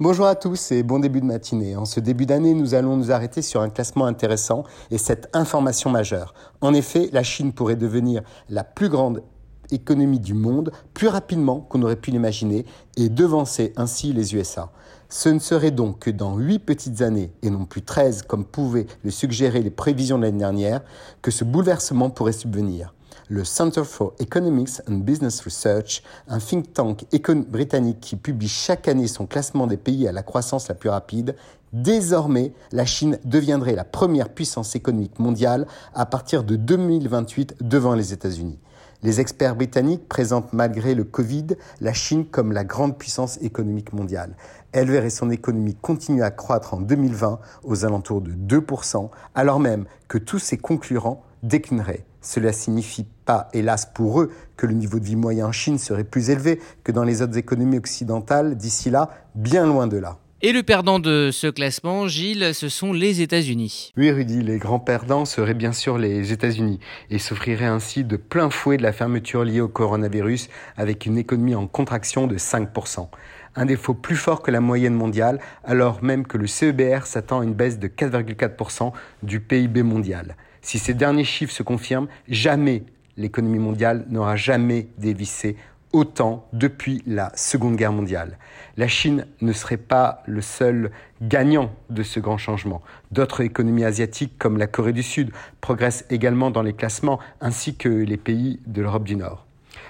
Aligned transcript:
Bonjour 0.00 0.26
à 0.26 0.36
tous 0.36 0.70
et 0.70 0.84
bon 0.84 1.00
début 1.00 1.20
de 1.20 1.26
matinée. 1.26 1.74
En 1.74 1.84
ce 1.84 1.98
début 1.98 2.24
d'année, 2.24 2.54
nous 2.54 2.74
allons 2.74 2.96
nous 2.96 3.10
arrêter 3.10 3.42
sur 3.42 3.62
un 3.62 3.68
classement 3.68 4.06
intéressant 4.06 4.62
et 4.92 4.96
cette 4.96 5.28
information 5.34 5.90
majeure. 5.90 6.34
En 6.60 6.72
effet, 6.72 7.08
la 7.12 7.24
Chine 7.24 7.52
pourrait 7.52 7.74
devenir 7.74 8.22
la 8.48 8.62
plus 8.62 8.88
grande 8.90 9.24
économie 9.72 10.20
du 10.20 10.34
monde 10.34 10.70
plus 10.94 11.08
rapidement 11.08 11.58
qu'on 11.62 11.82
aurait 11.82 11.96
pu 11.96 12.12
l'imaginer 12.12 12.64
et 12.96 13.08
devancer 13.08 13.72
ainsi 13.76 14.12
les 14.12 14.36
USA. 14.36 14.70
Ce 15.10 15.30
ne 15.30 15.38
serait 15.38 15.70
donc 15.70 16.00
que 16.00 16.10
dans 16.10 16.36
8 16.36 16.58
petites 16.58 17.00
années, 17.00 17.32
et 17.42 17.48
non 17.48 17.64
plus 17.64 17.80
13 17.80 18.22
comme 18.22 18.44
pouvaient 18.44 18.86
le 19.04 19.10
suggérer 19.10 19.62
les 19.62 19.70
prévisions 19.70 20.18
de 20.18 20.24
l'année 20.24 20.38
dernière, 20.38 20.82
que 21.22 21.30
ce 21.30 21.44
bouleversement 21.44 22.10
pourrait 22.10 22.32
subvenir 22.32 22.92
le 23.30 23.44
Center 23.44 23.84
for 23.84 24.14
Economics 24.20 24.80
and 24.88 24.98
Business 24.98 25.42
Research, 25.42 26.02
un 26.28 26.38
think 26.38 26.72
tank 26.72 27.04
britannique 27.48 28.00
qui 28.00 28.16
publie 28.16 28.48
chaque 28.48 28.88
année 28.88 29.06
son 29.06 29.26
classement 29.26 29.66
des 29.66 29.76
pays 29.76 30.08
à 30.08 30.12
la 30.12 30.22
croissance 30.22 30.68
la 30.68 30.74
plus 30.74 30.88
rapide, 30.88 31.36
désormais 31.72 32.52
la 32.72 32.86
Chine 32.86 33.18
deviendrait 33.24 33.74
la 33.74 33.84
première 33.84 34.30
puissance 34.30 34.74
économique 34.76 35.18
mondiale 35.18 35.66
à 35.94 36.06
partir 36.06 36.42
de 36.42 36.56
2028 36.56 37.56
devant 37.60 37.94
les 37.94 38.14
États-Unis. 38.14 38.58
Les 39.04 39.20
experts 39.20 39.54
britanniques 39.54 40.08
présentent 40.08 40.52
malgré 40.52 40.96
le 40.96 41.04
Covid 41.04 41.46
la 41.80 41.92
Chine 41.92 42.26
comme 42.26 42.50
la 42.50 42.64
grande 42.64 42.98
puissance 42.98 43.38
économique 43.42 43.92
mondiale. 43.92 44.34
Elle 44.72 44.90
verrait 44.90 45.10
son 45.10 45.30
économie 45.30 45.74
continuer 45.74 46.22
à 46.22 46.30
croître 46.30 46.74
en 46.74 46.80
2020 46.80 47.38
aux 47.64 47.84
alentours 47.84 48.20
de 48.20 48.32
2%, 48.32 49.10
alors 49.34 49.60
même 49.60 49.86
que 50.08 50.18
tous 50.18 50.38
ses 50.38 50.58
concurrents 50.58 51.22
déclineraient. 51.42 52.04
Cela 52.20 52.52
signifie 52.52 53.06
pas, 53.24 53.48
hélas 53.52 53.86
pour 53.86 54.20
eux, 54.20 54.30
que 54.56 54.66
le 54.66 54.74
niveau 54.74 54.98
de 54.98 55.04
vie 55.04 55.16
moyen 55.16 55.46
en 55.46 55.52
Chine 55.52 55.78
serait 55.78 56.04
plus 56.04 56.30
élevé 56.30 56.60
que 56.84 56.92
dans 56.92 57.04
les 57.04 57.22
autres 57.22 57.38
économies 57.38 57.78
occidentales 57.78 58.56
d'ici 58.56 58.90
là, 58.90 59.10
bien 59.34 59.66
loin 59.66 59.86
de 59.86 59.96
là. 59.96 60.18
Et 60.40 60.52
le 60.52 60.62
perdant 60.62 61.00
de 61.00 61.30
ce 61.32 61.48
classement, 61.48 62.06
Gilles, 62.06 62.54
ce 62.54 62.68
sont 62.68 62.92
les 62.92 63.22
États-Unis. 63.22 63.92
Oui, 63.96 64.12
Rudy, 64.12 64.40
les 64.40 64.58
grands 64.58 64.78
perdants 64.78 65.24
seraient 65.24 65.52
bien 65.52 65.72
sûr 65.72 65.98
les 65.98 66.32
États-Unis 66.32 66.78
et 67.10 67.18
souffriraient 67.18 67.64
ainsi 67.64 68.04
de 68.04 68.16
plein 68.16 68.48
fouet 68.48 68.76
de 68.76 68.84
la 68.84 68.92
fermeture 68.92 69.42
liée 69.42 69.60
au 69.60 69.66
coronavirus 69.66 70.48
avec 70.76 71.06
une 71.06 71.18
économie 71.18 71.56
en 71.56 71.66
contraction 71.66 72.28
de 72.28 72.36
5%. 72.38 73.08
Un 73.56 73.66
défaut 73.66 73.94
plus 73.94 74.14
fort 74.14 74.40
que 74.40 74.52
la 74.52 74.60
moyenne 74.60 74.94
mondiale, 74.94 75.40
alors 75.64 76.04
même 76.04 76.24
que 76.24 76.38
le 76.38 76.46
CEBR 76.46 77.06
s'attend 77.06 77.40
à 77.40 77.44
une 77.44 77.54
baisse 77.54 77.80
de 77.80 77.88
4,4% 77.88 78.92
du 79.24 79.40
PIB 79.40 79.82
mondial. 79.82 80.36
Si 80.62 80.78
ces 80.78 80.94
derniers 80.94 81.24
chiffres 81.24 81.52
se 81.52 81.64
confirment, 81.64 82.06
jamais 82.28 82.84
l'économie 83.16 83.58
mondiale 83.58 84.06
n'aura 84.08 84.36
jamais 84.36 84.86
dévissé 84.98 85.56
autant 85.92 86.46
depuis 86.52 87.02
la 87.06 87.32
Seconde 87.34 87.76
Guerre 87.76 87.92
mondiale. 87.92 88.38
La 88.76 88.88
Chine 88.88 89.26
ne 89.40 89.52
serait 89.52 89.76
pas 89.76 90.22
le 90.26 90.40
seul 90.40 90.90
gagnant 91.22 91.70
de 91.90 92.02
ce 92.02 92.20
grand 92.20 92.38
changement. 92.38 92.82
D'autres 93.10 93.40
économies 93.40 93.84
asiatiques 93.84 94.38
comme 94.38 94.58
la 94.58 94.66
Corée 94.66 94.92
du 94.92 95.02
Sud 95.02 95.30
progressent 95.60 96.04
également 96.10 96.50
dans 96.50 96.62
les 96.62 96.74
classements, 96.74 97.18
ainsi 97.40 97.76
que 97.76 97.88
les 97.88 98.16
pays 98.16 98.60
de 98.66 98.82
l'Europe 98.82 99.04
du 99.04 99.16
Nord. 99.16 99.46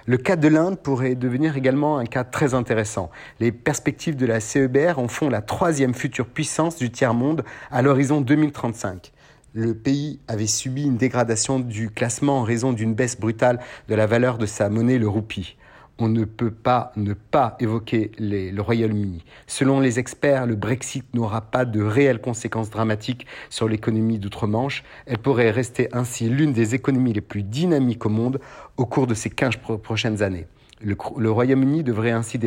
Le 0.06 0.16
cas 0.16 0.36
de 0.36 0.48
l'Inde 0.48 0.78
pourrait 0.78 1.14
devenir 1.14 1.56
également 1.56 1.98
un 1.98 2.06
cas 2.06 2.24
très 2.24 2.54
intéressant. 2.54 3.10
Les 3.40 3.52
perspectives 3.52 4.16
de 4.16 4.26
la 4.26 4.40
CEBR 4.40 4.98
en 4.98 5.08
font 5.08 5.28
la 5.28 5.42
troisième 5.42 5.94
future 5.94 6.26
puissance 6.26 6.76
du 6.76 6.90
tiers-monde 6.90 7.44
à 7.70 7.82
l'horizon 7.82 8.20
2035 8.20 9.12
le 9.54 9.74
pays 9.74 10.20
avait 10.28 10.46
subi 10.46 10.84
une 10.84 10.96
dégradation 10.96 11.58
du 11.58 11.90
classement 11.90 12.38
en 12.38 12.42
raison 12.42 12.72
d'une 12.72 12.94
baisse 12.94 13.18
brutale 13.18 13.58
de 13.88 13.94
la 13.94 14.06
valeur 14.06 14.38
de 14.38 14.46
sa 14.46 14.68
monnaie, 14.68 14.98
le 14.98 15.08
roupie. 15.08 15.56
On 16.00 16.08
ne 16.08 16.24
peut 16.24 16.52
pas 16.52 16.92
ne 16.96 17.12
pas 17.12 17.56
évoquer 17.58 18.12
le 18.18 18.60
Royaume-Uni. 18.60 19.24
Selon 19.46 19.80
les 19.80 19.98
experts, 19.98 20.46
le 20.46 20.54
Brexit 20.54 21.04
n'aura 21.12 21.40
pas 21.40 21.64
de 21.64 21.82
réelles 21.82 22.20
conséquences 22.20 22.70
dramatiques 22.70 23.26
sur 23.50 23.68
l'économie 23.68 24.20
d'outre-Manche. 24.20 24.84
Elle 25.06 25.18
pourrait 25.18 25.50
rester 25.50 25.88
ainsi 25.92 26.28
l'une 26.28 26.52
des 26.52 26.76
économies 26.76 27.12
les 27.12 27.20
plus 27.20 27.42
dynamiques 27.42 28.06
au 28.06 28.10
monde 28.10 28.40
au 28.76 28.86
cours 28.86 29.08
de 29.08 29.14
ces 29.14 29.30
15 29.30 29.56
prochaines 29.82 30.22
années. 30.22 30.46
Le, 30.80 31.30
Royaume-Uni 31.30 31.82
devrait 31.82 32.12
ainsi 32.12 32.38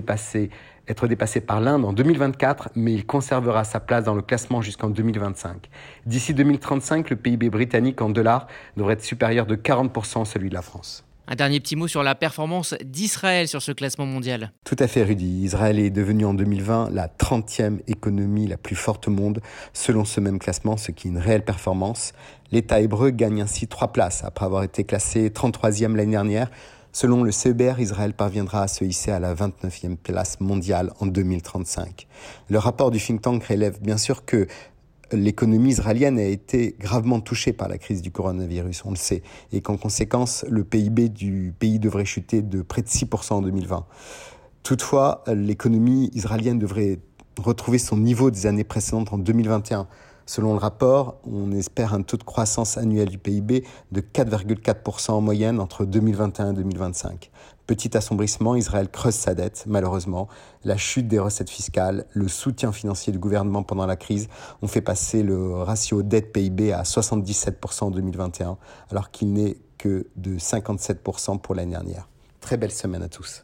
être 0.88 1.08
dépassé 1.08 1.42
par 1.42 1.60
l'Inde 1.60 1.84
en 1.84 1.92
2024, 1.92 2.70
mais 2.76 2.94
il 2.94 3.06
conservera 3.06 3.66
sa 3.66 3.82
place 3.82 4.06
dans 4.06 4.16
le 4.16 4.22
classement 4.22 4.62
jusqu'en 4.62 4.90
2025. 4.90 5.70
D'ici 6.06 6.34
2035, 6.34 7.10
le 7.10 7.18
PIB 7.18 7.50
britannique 7.50 8.02
en 8.02 8.10
dollars 8.10 8.48
devrait 8.78 8.94
être 8.94 9.04
supérieur 9.04 9.46
de 9.46 9.58
40% 9.58 10.22
à 10.22 10.26
celui 10.26 10.48
de 10.48 10.54
la 10.54 10.62
France. 10.62 11.04
Un 11.32 11.36
dernier 11.36 11.62
petit 11.62 11.78
mot 11.78 11.88
sur 11.88 12.04
la 12.04 12.14
performance 12.14 12.76
d'Israël 12.84 13.48
sur 13.48 13.62
ce 13.62 13.72
classement 13.72 14.06
mondial. 14.06 14.52
Tout 14.66 14.76
à 14.80 14.88
fait, 14.88 15.02
Rudy. 15.02 15.44
Israël 15.44 15.80
est 15.80 15.90
devenu 15.90 16.26
en 16.26 16.34
2020 16.34 16.90
la 16.92 17.08
30e 17.08 17.80
économie 17.88 18.48
la 18.48 18.58
plus 18.58 18.76
forte 18.76 19.08
au 19.08 19.12
monde, 19.12 19.40
selon 19.72 20.04
ce 20.04 20.20
même 20.20 20.40
classement, 20.40 20.76
ce 20.76 20.92
qui 20.92 21.08
est 21.08 21.12
une 21.12 21.18
réelle 21.18 21.46
performance. 21.46 22.12
L'État 22.52 22.82
hébreu 22.82 23.12
gagne 23.12 23.42
ainsi 23.42 23.68
trois 23.68 23.94
places 23.94 24.26
après 24.26 24.44
avoir 24.44 24.64
été 24.64 24.84
classé 24.84 25.30
33e 25.30 25.96
l'année 25.96 26.12
dernière 26.12 26.52
Selon 26.94 27.24
le 27.24 27.32
CEBR, 27.32 27.80
Israël 27.80 28.14
parviendra 28.14 28.64
à 28.64 28.68
se 28.68 28.84
hisser 28.84 29.12
à 29.12 29.20
la 29.20 29.34
29e 29.34 29.96
place 29.96 30.42
mondiale 30.42 30.92
en 31.00 31.06
2035. 31.06 32.06
Le 32.50 32.58
rapport 32.58 32.92
du 32.92 33.00
think 33.00 33.22
tank 33.22 33.46
relève 33.46 33.82
bien 33.82 33.98
sûr 33.98 34.26
que 34.26 34.48
l'économie 35.12 35.70
israélienne 35.70 36.20
a 36.20 36.24
été 36.24 36.76
gravement 36.80 37.20
touchée 37.20 37.54
par 37.54 37.68
la 37.68 37.78
crise 37.78 38.02
du 38.02 38.12
coronavirus, 38.12 38.84
on 38.86 38.92
le 38.92 38.96
sait, 38.96 39.24
et 39.52 39.62
qu'en 39.62 39.78
conséquence, 39.78 40.46
le 40.50 40.64
PIB 40.64 41.10
du 41.10 41.54
pays 41.58 41.80
devrait 41.80 42.06
chuter 42.06 42.42
de 42.42 42.62
près 42.62 42.82
de 42.82 42.88
6% 42.88 43.34
en 43.34 43.42
2020. 43.42 43.86
Toutefois, 44.64 45.24
l'économie 45.28 46.12
israélienne 46.14 46.60
devrait 46.60 47.00
retrouver 47.38 47.78
son 47.78 47.98
niveau 47.98 48.32
des 48.32 48.46
années 48.46 48.64
précédentes 48.64 49.14
en 49.14 49.18
2021. 49.18 49.88
Selon 50.32 50.54
le 50.54 50.60
rapport, 50.60 51.18
on 51.26 51.52
espère 51.52 51.94
un 51.94 52.04
taux 52.04 52.16
de 52.16 52.24
croissance 52.24 52.78
annuel 52.78 53.10
du 53.10 53.18
PIB 53.18 53.66
de 53.92 54.00
4,4% 54.00 55.12
en 55.12 55.20
moyenne 55.20 55.60
entre 55.60 55.84
2021 55.84 56.52
et 56.52 56.54
2025. 56.54 57.32
Petit 57.68 57.98
assombrissement, 57.98 58.56
Israël 58.56 58.88
creuse 58.90 59.14
sa 59.14 59.36
dette, 59.36 59.66
malheureusement. 59.68 60.30
La 60.64 60.78
chute 60.78 61.10
des 61.10 61.20
recettes 61.20 61.50
fiscales, 61.50 62.06
le 62.14 62.30
soutien 62.30 62.72
financier 62.72 63.12
du 63.12 63.20
gouvernement 63.20 63.64
pendant 63.64 63.86
la 63.86 63.98
crise 63.98 64.30
ont 64.62 64.68
fait 64.68 64.80
passer 64.80 65.22
le 65.22 65.52
ratio 65.64 66.02
dette-PIB 66.02 66.72
à 66.72 66.84
77% 66.84 67.84
en 67.84 67.92
2021, 67.92 68.58
alors 68.90 69.12
qu'il 69.12 69.34
n'est 69.34 69.58
que 69.78 70.08
de 70.16 70.38
57% 70.38 71.42
pour 71.42 71.56
l'année 71.56 71.72
dernière. 71.72 72.08
Très 72.40 72.56
belle 72.56 72.72
semaine 72.72 73.04
à 73.04 73.10
tous. 73.10 73.44